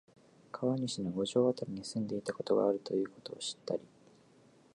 [0.51, 3.81] 川西の五条あたりに住んでいたことがあるということを知ったり、